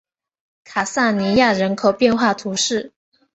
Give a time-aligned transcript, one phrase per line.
[0.63, 2.91] 卡萨尼亚人口变化图示